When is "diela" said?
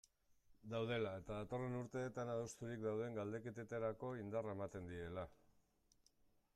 4.95-5.29